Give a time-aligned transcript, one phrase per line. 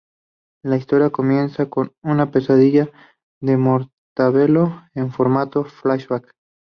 [0.63, 2.89] La historieta comienza con una pesadilla
[3.39, 6.33] de Mortadelo en formato "flashback".